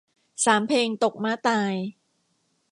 [0.45, 1.73] สามเพลงตกม้าตาย